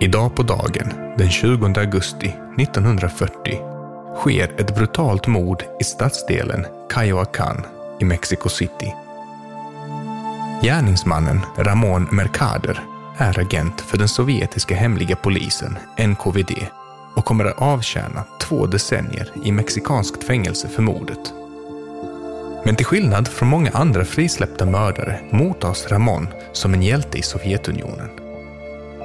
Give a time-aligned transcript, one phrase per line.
[0.00, 3.58] Idag på dagen, den 20 augusti 1940,
[4.16, 7.64] sker ett brutalt mord i stadsdelen Cayoacán
[8.00, 8.94] i Mexico City.
[10.62, 12.80] Gärningsmannen Ramon Mercader
[13.16, 16.52] är agent för den sovjetiska hemliga polisen NKVD
[17.16, 21.32] och kommer att avtjäna två decennier i mexikanskt fängelse för mordet.
[22.64, 28.08] Men till skillnad från många andra frisläppta mördare mottas Ramon som en hjälte i Sovjetunionen.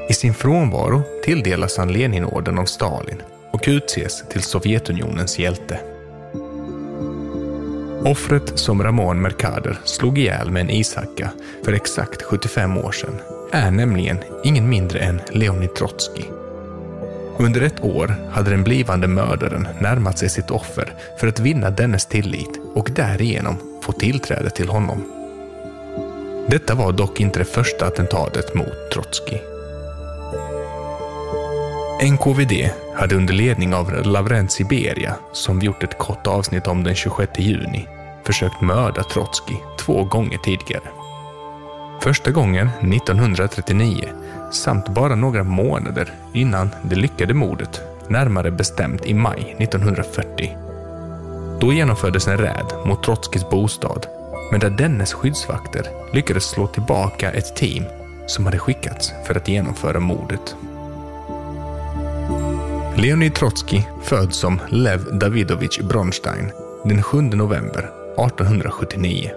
[0.10, 5.80] I sin frånvaro tilldelas han Leninorden av Stalin och utses till Sovjetunionens hjälte.
[8.06, 11.32] Offret som Ramon Mercader slog ihjäl med en ishacka
[11.66, 13.16] för exakt 75 år sedan
[13.52, 16.41] är nämligen ingen mindre än Leonid Trotskij.
[17.38, 22.06] Under ett år hade den blivande mördaren närmat sig sitt offer för att vinna dennes
[22.06, 25.04] tillit och därigenom få tillträde till honom.
[26.48, 29.44] Detta var dock inte det första attentatet mot Trotskij.
[32.12, 36.96] NKVD hade under ledning av Lavrent Siberia, som vi gjort ett kort avsnitt om den
[36.96, 37.88] 26 juni,
[38.26, 41.01] försökt mörda Trotskij två gånger tidigare.
[42.02, 44.10] Första gången 1939
[44.52, 50.58] samt bara några månader innan det lyckade mordet, närmare bestämt i maj 1940.
[51.60, 54.06] Då genomfördes en räd mot Trotskijs bostad,
[54.52, 57.84] men där dennes skyddsvakter lyckades slå tillbaka ett team
[58.28, 60.56] som hade skickats för att genomföra mordet.
[62.96, 66.52] Leonid Trotskij föds som Lev Davidovich Bronstein
[66.86, 69.32] den 7 november 1879.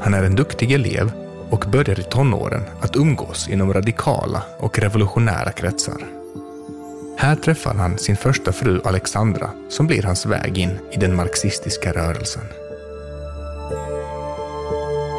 [0.00, 1.12] Han är en duktig elev
[1.50, 6.06] och börjar i tonåren att umgås inom radikala och revolutionära kretsar.
[7.18, 11.92] Här träffar han sin första fru Alexandra som blir hans väg in i den marxistiska
[11.92, 12.44] rörelsen.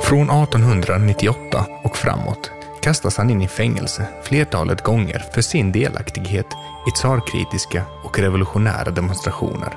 [0.03, 2.51] Från 1898 och framåt
[2.81, 6.45] kastas han in i fängelse flertalet gånger för sin delaktighet
[6.87, 9.73] i tsarkritiska och revolutionära demonstrationer.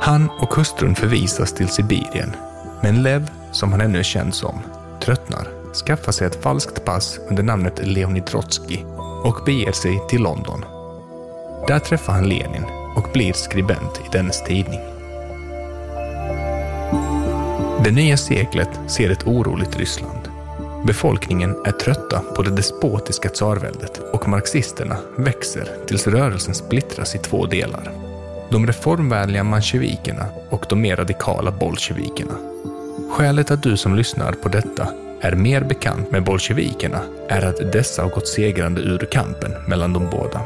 [0.00, 2.32] Han och hustrun förvisas till Sibirien,
[2.82, 4.58] men Lev, som han ännu är känd som,
[5.04, 5.48] tröttnar,
[5.86, 8.84] skaffar sig ett falskt pass under namnet Leonid Trotskij
[9.24, 10.64] och beger sig till London.
[11.66, 12.64] Där träffar han Lenin
[12.96, 14.80] och blir skribent i dennes tidning.
[17.84, 20.28] Det nya seklet ser ett oroligt Ryssland.
[20.86, 27.46] Befolkningen är trötta på det despotiska tsarväldet och marxisterna växer tills rörelsen splittras i två
[27.46, 27.90] delar.
[28.50, 32.34] De reformvänliga mansjevikerna och de mer radikala bolsjevikerna.
[33.12, 34.88] Skälet att du som lyssnar på detta
[35.20, 40.10] är mer bekant med bolsjevikerna är att dessa har gått segrande ur kampen mellan de
[40.10, 40.40] båda.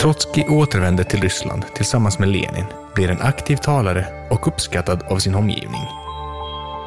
[0.00, 2.64] Trotskij återvänder till Ryssland tillsammans med Lenin,
[2.94, 5.82] blir en aktiv talare och uppskattad av sin omgivning.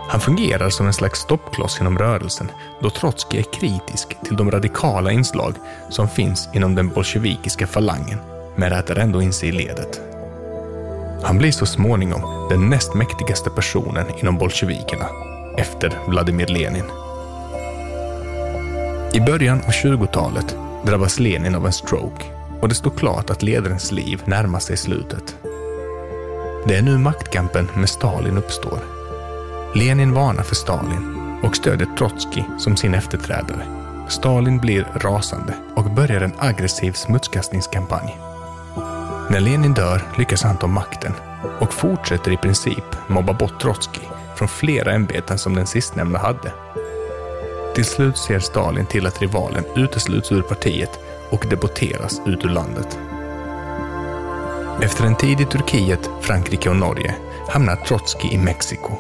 [0.10, 5.12] Han fungerar som en slags stoppkloss inom rörelsen då Trotskij är kritisk till de radikala
[5.12, 5.54] inslag
[5.90, 8.20] som finns inom den bolsjevikiska falangen,
[8.56, 10.02] men rätar ändå in sig i ledet.
[11.24, 15.06] Han blir så småningom den näst mäktigaste personen inom bolsjevikerna,
[15.58, 16.86] efter Vladimir Lenin.
[19.14, 22.24] I början av 20-talet drabbas Lenin av en stroke
[22.62, 25.38] och det står klart att ledarens liv närmar sig slutet.
[26.68, 28.80] Det är nu maktkampen med Stalin uppstår.
[29.76, 33.66] Lenin varnar för Stalin och stödjer Trotskij som sin efterträdare.
[34.10, 38.29] Stalin blir rasande och börjar en aggressiv smutskastningskampanj.
[39.32, 41.14] När Lenin dör lyckas han ta makten
[41.60, 46.52] och fortsätter i princip mobba bort Trotskij från flera ämbeten som den sistnämnda hade.
[47.76, 53.00] Till slut ser Stalin till att rivalen utesluts ur partiet och deporteras ut ur landet.
[54.82, 57.16] Efter en tid i Turkiet, Frankrike och Norge
[57.48, 58.98] hamnar Trotskij i Mexiko.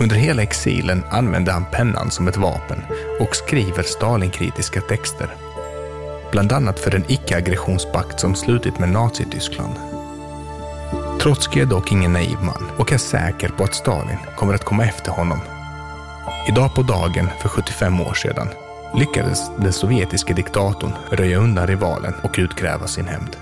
[0.00, 2.82] Under hela exilen använder han pennan som ett vapen
[3.20, 5.51] och skriver Stalinkritiska texter.
[6.32, 9.74] Bland annat för den icke-aggressionspakt som slutit med Nazityskland.
[11.20, 14.84] Trotskij är dock ingen naiv man och är säker på att Stalin kommer att komma
[14.84, 15.38] efter honom.
[16.48, 18.48] Idag på dagen för 75 år sedan
[18.94, 23.36] lyckades den sovjetiske diktatorn röja undan rivalen och utkräva sin hämnd.